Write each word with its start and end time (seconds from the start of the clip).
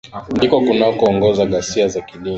ndiko 0.37 0.55
kunakoanza 0.65 1.43
ghasia 1.51 1.87
za 1.93 2.01
kidini 2.07 2.29